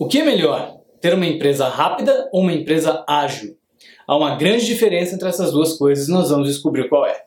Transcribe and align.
O 0.00 0.08
que 0.08 0.20
é 0.20 0.24
melhor? 0.24 0.78
Ter 0.98 1.12
uma 1.12 1.26
empresa 1.26 1.68
rápida 1.68 2.30
ou 2.32 2.40
uma 2.40 2.54
empresa 2.54 3.04
ágil? 3.06 3.58
Há 4.08 4.16
uma 4.16 4.34
grande 4.34 4.64
diferença 4.64 5.14
entre 5.14 5.28
essas 5.28 5.52
duas 5.52 5.74
coisas 5.74 6.08
e 6.08 6.10
nós 6.10 6.30
vamos 6.30 6.48
descobrir 6.48 6.88
qual 6.88 7.04
é. 7.04 7.24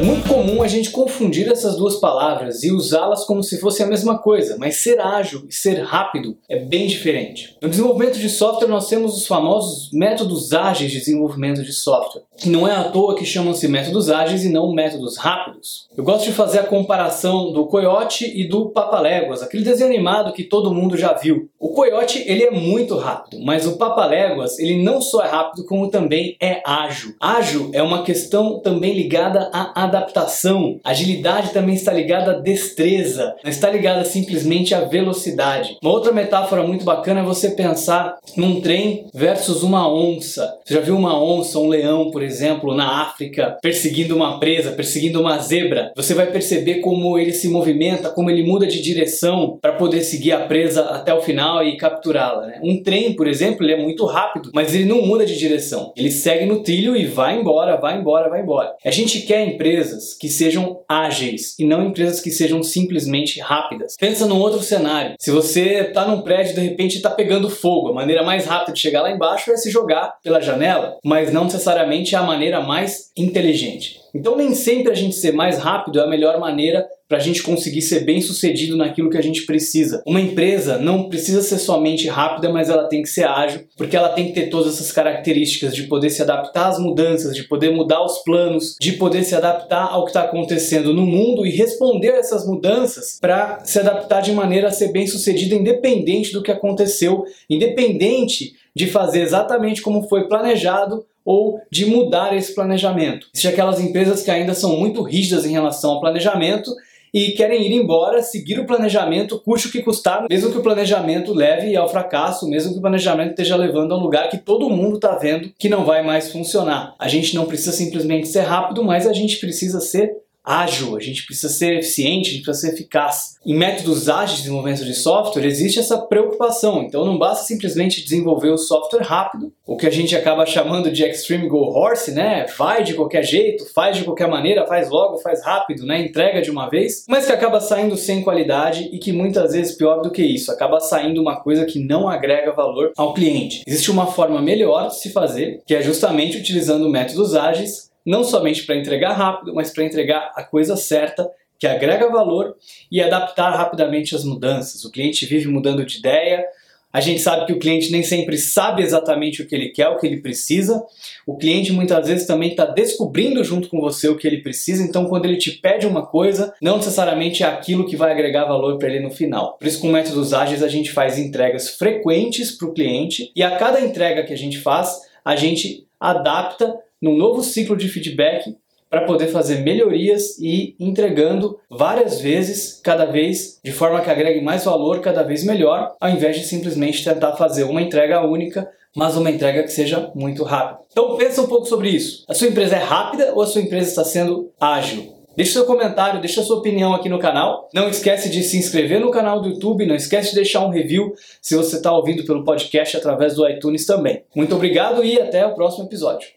É 0.00 0.02
muito 0.02 0.26
comum 0.26 0.62
a 0.62 0.66
gente 0.66 0.88
confundir 0.90 1.46
essas 1.46 1.76
duas 1.76 1.96
palavras 1.96 2.62
e 2.62 2.72
usá-las 2.72 3.24
como 3.24 3.42
se 3.42 3.60
fossem 3.60 3.84
a 3.84 3.88
mesma 3.88 4.18
coisa, 4.18 4.56
mas 4.58 4.76
ser 4.76 4.98
ágil 4.98 5.44
e 5.46 5.52
ser 5.52 5.82
rápido 5.82 6.38
é 6.48 6.58
bem 6.58 6.86
diferente. 6.86 7.54
No 7.60 7.68
desenvolvimento 7.68 8.18
de 8.18 8.30
software 8.30 8.68
nós 8.68 8.88
temos 8.88 9.14
os 9.14 9.26
famosos 9.26 9.90
métodos 9.92 10.54
ágeis 10.54 10.90
de 10.90 11.00
desenvolvimento 11.00 11.62
de 11.62 11.74
software, 11.74 12.22
que 12.40 12.48
não 12.48 12.66
é 12.66 12.74
à 12.74 12.84
toa 12.84 13.14
que 13.14 13.24
chamam-se 13.24 13.68
métodos 13.68 14.10
ágeis 14.10 14.44
e 14.44 14.48
não 14.48 14.72
métodos 14.72 15.18
rápidos. 15.18 15.86
Eu 15.94 16.02
gosto 16.02 16.24
de 16.24 16.32
fazer 16.32 16.60
a 16.60 16.64
comparação 16.64 17.52
do 17.52 17.66
Coyote 17.66 18.24
e 18.24 18.48
do 18.48 18.70
Papaléguas, 18.70 19.42
aquele 19.42 19.62
desenho 19.62 19.90
animado 19.90 20.32
que 20.32 20.44
todo 20.44 20.74
mundo 20.74 20.96
já 20.96 21.12
viu. 21.12 21.50
O 21.58 21.68
Coyote 21.70 22.24
ele 22.26 22.44
é 22.44 22.50
muito 22.50 22.96
rápido, 22.96 23.44
mas 23.44 23.66
o 23.66 23.76
Papaléguas 23.76 24.58
ele 24.58 24.82
não 24.82 25.02
só 25.02 25.22
é 25.22 25.28
rápido 25.28 25.66
como 25.66 25.90
também 25.90 26.36
é 26.40 26.62
ágil. 26.64 27.14
Ágil 27.20 27.70
é 27.74 27.82
uma 27.82 28.02
questão 28.02 28.58
também 28.60 28.94
ligada 28.94 29.50
a 29.52 29.84
adaptação. 29.84 30.80
Agilidade 30.82 31.52
também 31.52 31.74
está 31.74 31.92
ligada 31.92 32.32
à 32.32 32.38
destreza, 32.38 33.34
não 33.44 33.50
está 33.50 33.68
ligada 33.68 34.04
simplesmente 34.04 34.74
à 34.74 34.80
velocidade. 34.80 35.76
Uma 35.82 35.92
outra 35.92 36.12
metáfora 36.12 36.62
muito 36.62 36.84
bacana 36.84 37.20
é 37.20 37.24
você 37.24 37.50
pensar 37.50 38.16
num 38.34 38.62
trem 38.62 39.06
versus 39.12 39.62
uma 39.62 39.92
onça. 39.92 40.58
Você 40.64 40.74
já 40.74 40.80
viu 40.80 40.96
uma 40.96 41.22
onça, 41.22 41.58
um 41.58 41.68
leão, 41.68 42.10
por 42.10 42.22
exemplo, 42.22 42.29
na 42.74 43.02
África, 43.02 43.58
perseguindo 43.62 44.16
uma 44.16 44.38
presa, 44.38 44.72
perseguindo 44.72 45.20
uma 45.20 45.38
zebra? 45.38 45.92
Você 45.96 46.14
vai 46.14 46.30
perceber 46.30 46.76
como 46.76 47.18
ele 47.18 47.32
se 47.32 47.48
movimenta, 47.48 48.10
como 48.10 48.30
ele 48.30 48.42
muda 48.42 48.66
de 48.66 48.80
direção 48.80 49.58
para 49.60 49.72
poder 49.72 50.02
seguir 50.02 50.32
a 50.32 50.46
presa 50.46 50.82
até 50.82 51.12
o 51.12 51.20
final 51.20 51.64
e 51.64 51.76
capturá-la. 51.76 52.46
Né? 52.46 52.60
Um 52.62 52.82
trem, 52.82 53.14
por 53.14 53.26
exemplo, 53.26 53.64
ele 53.64 53.72
é 53.72 53.82
muito 53.82 54.04
rápido, 54.06 54.50
mas 54.54 54.74
ele 54.74 54.84
não 54.84 55.02
muda 55.02 55.26
de 55.26 55.38
direção. 55.38 55.92
Ele 55.96 56.10
segue 56.10 56.46
no 56.46 56.62
trilho 56.62 56.96
e 56.96 57.06
vai 57.06 57.38
embora, 57.38 57.76
vai 57.76 57.98
embora, 57.98 58.28
vai 58.28 58.40
embora. 58.40 58.74
A 58.84 58.90
gente 58.90 59.20
quer 59.22 59.46
empresa 59.46 59.80
empresas 59.80 60.14
que 60.14 60.28
sejam 60.28 60.82
ágeis 60.88 61.58
e 61.58 61.64
não 61.64 61.86
empresas 61.86 62.20
que 62.20 62.30
sejam 62.30 62.62
simplesmente 62.62 63.40
rápidas. 63.40 63.96
Pensa 63.98 64.26
num 64.26 64.38
outro 64.38 64.60
cenário. 64.62 65.14
Se 65.18 65.30
você 65.30 65.86
está 65.88 66.06
num 66.06 66.22
prédio 66.22 66.52
e 66.52 66.54
de 66.54 66.60
repente 66.60 66.96
está 66.96 67.10
pegando 67.10 67.50
fogo, 67.50 67.88
a 67.88 67.94
maneira 67.94 68.22
mais 68.22 68.46
rápida 68.46 68.72
de 68.72 68.80
chegar 68.80 69.02
lá 69.02 69.10
embaixo 69.10 69.50
é 69.50 69.56
se 69.56 69.70
jogar 69.70 70.14
pela 70.22 70.40
janela, 70.40 70.98
mas 71.04 71.32
não 71.32 71.44
necessariamente 71.44 72.14
a 72.20 72.26
maneira 72.26 72.60
mais 72.60 73.10
inteligente. 73.16 74.00
Então 74.14 74.36
nem 74.36 74.54
sempre 74.54 74.90
a 74.90 74.94
gente 74.94 75.14
ser 75.14 75.32
mais 75.32 75.58
rápido 75.58 76.00
é 76.00 76.04
a 76.04 76.08
melhor 76.08 76.38
maneira 76.40 76.86
para 77.10 77.18
a 77.18 77.20
gente 77.20 77.42
conseguir 77.42 77.82
ser 77.82 78.04
bem 78.04 78.20
sucedido 78.20 78.76
naquilo 78.76 79.10
que 79.10 79.18
a 79.18 79.22
gente 79.22 79.44
precisa. 79.44 80.00
Uma 80.06 80.20
empresa 80.20 80.78
não 80.78 81.08
precisa 81.08 81.42
ser 81.42 81.58
somente 81.58 82.06
rápida, 82.06 82.52
mas 82.52 82.70
ela 82.70 82.86
tem 82.86 83.02
que 83.02 83.08
ser 83.08 83.24
ágil, 83.24 83.62
porque 83.76 83.96
ela 83.96 84.10
tem 84.10 84.28
que 84.28 84.32
ter 84.32 84.48
todas 84.48 84.74
essas 84.74 84.92
características 84.92 85.74
de 85.74 85.88
poder 85.88 86.10
se 86.10 86.22
adaptar 86.22 86.68
às 86.68 86.78
mudanças, 86.78 87.34
de 87.34 87.42
poder 87.42 87.70
mudar 87.70 88.04
os 88.04 88.18
planos, 88.18 88.76
de 88.80 88.92
poder 88.92 89.24
se 89.24 89.34
adaptar 89.34 89.88
ao 89.90 90.04
que 90.04 90.10
está 90.10 90.22
acontecendo 90.22 90.94
no 90.94 91.04
mundo 91.04 91.44
e 91.44 91.50
responder 91.50 92.12
a 92.12 92.18
essas 92.18 92.46
mudanças 92.46 93.18
para 93.20 93.58
se 93.64 93.80
adaptar 93.80 94.20
de 94.20 94.30
maneira 94.30 94.68
a 94.68 94.72
ser 94.72 94.92
bem 94.92 95.08
sucedida, 95.08 95.56
independente 95.56 96.32
do 96.32 96.44
que 96.44 96.52
aconteceu, 96.52 97.24
independente 97.48 98.52
de 98.74 98.86
fazer 98.86 99.22
exatamente 99.22 99.82
como 99.82 100.08
foi 100.08 100.28
planejado 100.28 101.04
ou 101.24 101.60
de 101.70 101.86
mudar 101.86 102.36
esse 102.36 102.54
planejamento. 102.54 103.26
Existem 103.32 103.52
aquelas 103.52 103.80
empresas 103.80 104.22
que 104.22 104.30
ainda 104.30 104.54
são 104.54 104.76
muito 104.76 105.02
rígidas 105.02 105.44
em 105.44 105.52
relação 105.52 105.92
ao 105.92 106.00
planejamento 106.00 106.70
e 107.12 107.32
querem 107.32 107.66
ir 107.66 107.72
embora, 107.72 108.22
seguir 108.22 108.60
o 108.60 108.66
planejamento, 108.66 109.40
custe 109.40 109.68
o 109.68 109.72
que 109.72 109.82
custar, 109.82 110.26
mesmo 110.30 110.50
que 110.50 110.58
o 110.58 110.62
planejamento 110.62 111.34
leve 111.34 111.76
ao 111.76 111.88
fracasso, 111.88 112.48
mesmo 112.48 112.72
que 112.72 112.78
o 112.78 112.80
planejamento 112.80 113.30
esteja 113.30 113.56
levando 113.56 113.92
a 113.92 113.98
um 113.98 114.00
lugar 114.00 114.28
que 114.28 114.38
todo 114.38 114.70
mundo 114.70 114.96
está 114.96 115.16
vendo 115.16 115.50
que 115.58 115.68
não 115.68 115.84
vai 115.84 116.02
mais 116.02 116.30
funcionar. 116.30 116.94
A 116.98 117.08
gente 117.08 117.34
não 117.34 117.46
precisa 117.46 117.72
simplesmente 117.72 118.28
ser 118.28 118.42
rápido, 118.42 118.84
mas 118.84 119.06
a 119.06 119.12
gente 119.12 119.38
precisa 119.38 119.80
ser 119.80 120.19
ágil, 120.44 120.96
a 120.96 121.00
gente 121.00 121.26
precisa 121.26 121.52
ser 121.52 121.78
eficiente, 121.78 122.30
a 122.30 122.32
gente 122.32 122.44
precisa 122.44 122.68
ser 122.68 122.74
eficaz. 122.74 123.36
Em 123.44 123.54
métodos 123.54 124.08
ágeis 124.08 124.38
de 124.38 124.44
desenvolvimento 124.44 124.84
de 124.84 124.94
software 124.94 125.46
existe 125.46 125.78
essa 125.78 125.98
preocupação, 125.98 126.82
então 126.82 127.04
não 127.04 127.18
basta 127.18 127.44
simplesmente 127.44 128.02
desenvolver 128.02 128.50
o 128.50 128.58
software 128.58 129.02
rápido, 129.02 129.52
o 129.66 129.76
que 129.76 129.86
a 129.86 129.90
gente 129.90 130.14
acaba 130.16 130.44
chamando 130.44 130.90
de 130.90 131.04
extreme 131.04 131.48
go 131.48 131.58
horse, 131.58 132.12
né? 132.12 132.46
Vai 132.58 132.82
de 132.82 132.94
qualquer 132.94 133.22
jeito, 133.22 133.64
faz 133.72 133.96
de 133.96 134.04
qualquer 134.04 134.28
maneira, 134.28 134.66
faz 134.66 134.90
logo, 134.90 135.18
faz 135.18 135.44
rápido, 135.44 135.86
né? 135.86 136.00
Entrega 136.00 136.42
de 136.42 136.50
uma 136.50 136.68
vez, 136.68 137.04
mas 137.08 137.26
que 137.26 137.32
acaba 137.32 137.60
saindo 137.60 137.96
sem 137.96 138.22
qualidade 138.22 138.90
e 138.92 138.98
que 138.98 139.12
muitas 139.12 139.52
vezes 139.52 139.76
pior 139.76 140.00
do 140.00 140.10
que 140.10 140.22
isso, 140.22 140.50
acaba 140.50 140.80
saindo 140.80 141.20
uma 141.20 141.40
coisa 141.40 141.64
que 141.64 141.78
não 141.78 142.08
agrega 142.08 142.52
valor 142.52 142.92
ao 142.96 143.14
cliente. 143.14 143.62
Existe 143.66 143.90
uma 143.90 144.06
forma 144.06 144.40
melhor 144.40 144.88
de 144.88 145.00
se 145.00 145.10
fazer, 145.10 145.62
que 145.66 145.74
é 145.74 145.82
justamente 145.82 146.38
utilizando 146.38 146.88
métodos 146.88 147.34
ágeis 147.34 147.89
não 148.10 148.24
somente 148.24 148.64
para 148.66 148.76
entregar 148.76 149.12
rápido, 149.12 149.54
mas 149.54 149.70
para 149.72 149.84
entregar 149.84 150.32
a 150.34 150.42
coisa 150.42 150.76
certa 150.76 151.30
que 151.58 151.66
agrega 151.66 152.10
valor 152.10 152.56
e 152.90 153.00
adaptar 153.00 153.50
rapidamente 153.50 154.16
as 154.16 154.24
mudanças. 154.24 154.84
O 154.84 154.90
cliente 154.90 155.26
vive 155.26 155.46
mudando 155.46 155.84
de 155.84 155.98
ideia, 155.98 156.44
a 156.92 157.00
gente 157.00 157.20
sabe 157.20 157.46
que 157.46 157.52
o 157.52 157.58
cliente 157.58 157.92
nem 157.92 158.02
sempre 158.02 158.36
sabe 158.36 158.82
exatamente 158.82 159.40
o 159.40 159.46
que 159.46 159.54
ele 159.54 159.68
quer, 159.68 159.88
o 159.88 159.96
que 159.96 160.06
ele 160.06 160.20
precisa. 160.20 160.82
O 161.24 161.36
cliente 161.36 161.72
muitas 161.72 162.08
vezes 162.08 162.26
também 162.26 162.50
está 162.50 162.64
descobrindo 162.64 163.44
junto 163.44 163.68
com 163.68 163.80
você 163.80 164.08
o 164.08 164.16
que 164.16 164.26
ele 164.26 164.42
precisa, 164.42 164.82
então 164.82 165.04
quando 165.04 165.26
ele 165.26 165.36
te 165.36 165.52
pede 165.52 165.86
uma 165.86 166.04
coisa, 166.04 166.52
não 166.60 166.78
necessariamente 166.78 167.44
é 167.44 167.46
aquilo 167.46 167.86
que 167.86 167.94
vai 167.94 168.10
agregar 168.10 168.46
valor 168.46 168.76
para 168.76 168.88
ele 168.88 169.04
no 169.04 169.10
final. 169.10 169.56
Por 169.56 169.68
isso, 169.68 169.80
com 169.80 169.88
métodos 169.88 170.32
ágeis, 170.32 170.64
a 170.64 170.68
gente 170.68 170.90
faz 170.90 171.16
entregas 171.16 171.76
frequentes 171.76 172.50
para 172.50 172.66
o 172.66 172.74
cliente 172.74 173.30
e 173.36 173.42
a 173.44 173.56
cada 173.56 173.80
entrega 173.80 174.24
que 174.24 174.32
a 174.32 174.38
gente 174.38 174.58
faz, 174.58 174.98
a 175.24 175.36
gente 175.36 175.86
adapta 176.00 176.76
num 177.00 177.16
novo 177.16 177.42
ciclo 177.42 177.76
de 177.76 177.88
feedback 177.88 178.54
para 178.90 179.04
poder 179.04 179.28
fazer 179.28 179.60
melhorias 179.60 180.36
e 180.40 180.74
entregando 180.80 181.58
várias 181.70 182.20
vezes, 182.20 182.80
cada 182.82 183.04
vez 183.04 183.60
de 183.64 183.70
forma 183.70 184.00
que 184.00 184.10
agregue 184.10 184.40
mais 184.40 184.64
valor, 184.64 185.00
cada 185.00 185.22
vez 185.22 185.44
melhor, 185.44 185.94
ao 186.00 186.10
invés 186.10 186.36
de 186.36 186.44
simplesmente 186.44 187.04
tentar 187.04 187.36
fazer 187.36 187.62
uma 187.62 187.80
entrega 187.80 188.26
única, 188.26 188.68
mas 188.94 189.16
uma 189.16 189.30
entrega 189.30 189.62
que 189.62 189.70
seja 189.70 190.10
muito 190.14 190.42
rápida. 190.42 190.80
Então 190.90 191.16
pensa 191.16 191.40
um 191.40 191.46
pouco 191.46 191.66
sobre 191.66 191.88
isso. 191.88 192.24
A 192.28 192.34
sua 192.34 192.48
empresa 192.48 192.74
é 192.74 192.80
rápida 192.82 193.32
ou 193.32 193.42
a 193.42 193.46
sua 193.46 193.62
empresa 193.62 193.88
está 193.88 194.04
sendo 194.04 194.50
ágil? 194.60 195.20
Deixe 195.36 195.52
seu 195.52 195.64
comentário, 195.64 196.20
deixe 196.20 196.40
a 196.40 196.42
sua 196.42 196.58
opinião 196.58 196.92
aqui 196.92 197.08
no 197.08 197.18
canal. 197.18 197.68
Não 197.72 197.88
esquece 197.88 198.28
de 198.28 198.42
se 198.42 198.58
inscrever 198.58 199.00
no 199.00 199.12
canal 199.12 199.40
do 199.40 199.48
YouTube, 199.48 199.86
não 199.86 199.94
esquece 199.94 200.30
de 200.30 200.34
deixar 200.34 200.66
um 200.66 200.70
review 200.70 201.14
se 201.40 201.54
você 201.54 201.76
está 201.76 201.92
ouvindo 201.92 202.24
pelo 202.24 202.44
podcast 202.44 202.96
através 202.96 203.36
do 203.36 203.48
iTunes 203.48 203.86
também. 203.86 204.24
Muito 204.34 204.56
obrigado 204.56 205.04
e 205.04 205.20
até 205.20 205.46
o 205.46 205.54
próximo 205.54 205.84
episódio. 205.84 206.28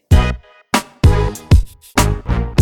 Thank 1.82 2.48
you. 2.48 2.53